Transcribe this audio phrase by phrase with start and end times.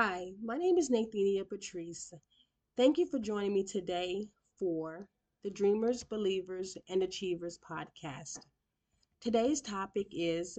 [0.00, 2.14] Hi, my name is Nathania Patrice.
[2.76, 5.08] Thank you for joining me today for
[5.42, 8.38] the Dreamers, Believers, and Achievers podcast.
[9.20, 10.56] Today's topic is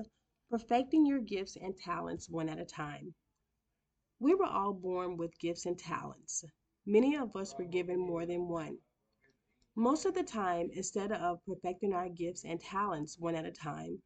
[0.50, 3.14] perfecting your gifts and talents one at a time.
[4.20, 6.44] We were all born with gifts and talents.
[6.86, 8.78] Many of us were given more than one.
[9.74, 14.02] Most of the time, instead of perfecting our gifts and talents one at a time,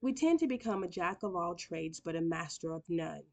[0.00, 3.24] we tend to become a jack of all trades but a master of none.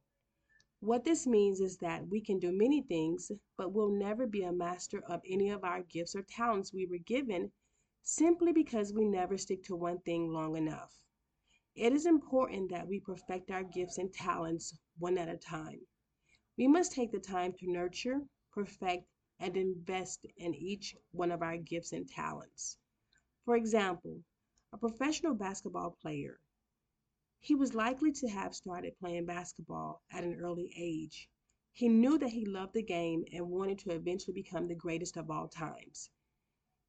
[0.86, 4.52] What this means is that we can do many things, but we'll never be a
[4.52, 7.52] master of any of our gifts or talents we were given
[8.04, 10.94] simply because we never stick to one thing long enough.
[11.74, 15.82] It is important that we perfect our gifts and talents one at a time.
[16.56, 19.08] We must take the time to nurture, perfect,
[19.40, 22.78] and invest in each one of our gifts and talents.
[23.44, 24.22] For example,
[24.72, 26.40] a professional basketball player
[27.46, 31.30] he was likely to have started playing basketball at an early age.
[31.74, 35.30] He knew that he loved the game and wanted to eventually become the greatest of
[35.30, 36.10] all times.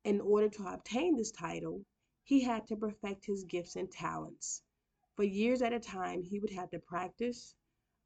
[0.02, 1.84] In order to obtain this title,
[2.24, 4.62] he had to perfect his gifts and talents.
[5.14, 7.54] For years at a time, he would have to practice,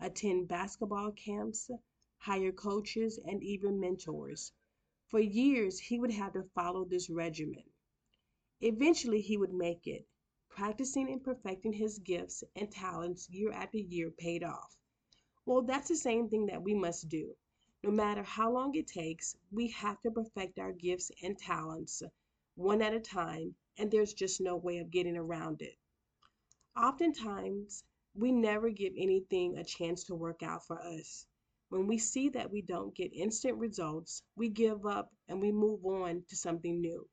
[0.01, 1.71] attend basketball camps,
[2.19, 4.53] hire coaches, and even mentors.
[5.07, 7.71] For years, he would have to follow this regimen.
[8.61, 10.05] Eventually, he would make it,
[10.61, 14.77] practicing and perfecting his gifts and talents year after year paid off.
[15.47, 17.35] Well, that's the same thing that we must do.
[17.83, 22.03] No matter how long it takes, we have to perfect our gifts and talents
[22.57, 25.77] one at a time, and there's just no way of getting around it.
[26.77, 27.83] Oftentimes,
[28.15, 31.25] we never give anything a chance to work out for us.
[31.71, 35.87] When we see that we don't get instant results, we give up and we move
[35.87, 37.09] on to something new.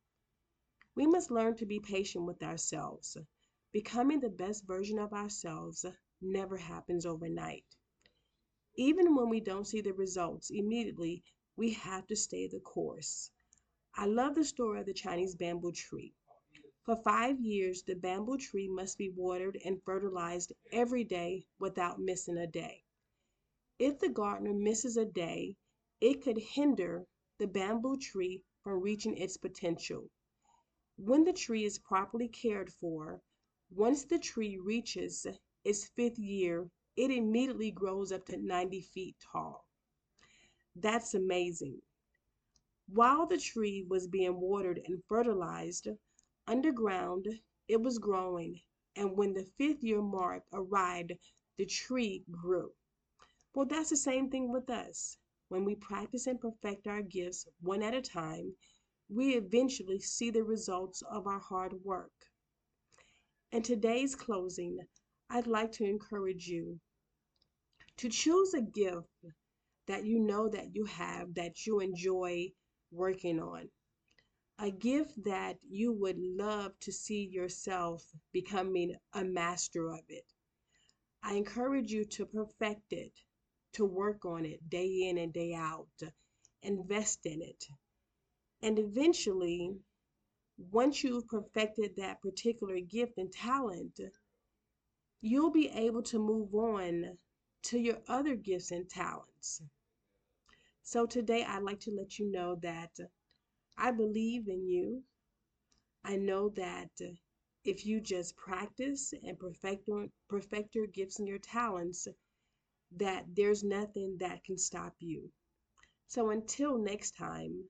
[0.98, 3.16] We must learn to be patient with ourselves.
[3.84, 5.86] Becoming the best version of ourselves
[6.20, 7.64] never happens overnight.
[8.76, 11.24] Even when we don't see the results immediately,
[11.56, 13.30] we have to stay the course.
[13.94, 16.16] I love the story of the Chinese bamboo tree.
[16.86, 22.38] For five years, the bamboo tree must be watered and fertilized every day without missing
[22.40, 22.84] a day.
[23.78, 25.56] If the gardener misses a day,
[26.02, 27.06] it could hinder
[27.38, 30.10] the bamboo tree from reaching its potential.
[30.96, 33.22] When the tree is properly cared for,
[33.70, 35.26] once the tree reaches
[35.64, 39.66] its fifth year, it immediately grows up to 90 feet tall.
[40.76, 41.82] That's amazing.
[42.88, 45.88] While the tree was being watered and fertilized
[46.48, 48.62] underground, it was growing,
[48.96, 51.14] and when the fifth year mark arrived,
[51.58, 52.74] the tree grew.
[53.54, 55.18] Well, that's the same thing with us.
[55.50, 58.56] When we practice and perfect our gifts one at a time,
[59.10, 62.32] we eventually see the results of our hard work.
[63.54, 64.78] In today's closing,
[65.30, 66.82] I'd like to encourage you
[67.96, 69.08] to choose a gift
[69.88, 72.52] that you know that you have that you enjoy
[72.92, 73.70] working on.
[74.60, 78.04] A gift that you would love to see yourself
[78.34, 80.26] becoming a master of it.
[81.24, 83.14] I encourage you to perfect it,
[83.74, 85.88] to work on it day in and day out,
[86.62, 87.64] invest in it,
[88.62, 89.78] and eventually,
[90.58, 94.00] once you've perfected that particular gift and talent,
[95.22, 97.18] you'll be able to move on
[97.64, 99.62] to your other gifts and talents.
[100.84, 102.98] So today, I'd like to let you know that
[103.78, 105.04] I believe in you.
[106.04, 106.90] I know that
[107.64, 109.90] if you just practice and perfect,
[110.30, 112.08] perfect your gifts and your talents,
[112.96, 115.30] that there's nothing that can stop you.
[116.08, 117.66] So until next time,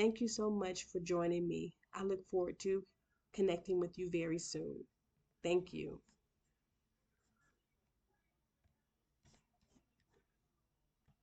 [0.00, 1.74] Thank you so much for joining me.
[1.92, 2.86] I look forward to
[3.34, 4.86] connecting with you very soon.
[5.42, 6.00] Thank you.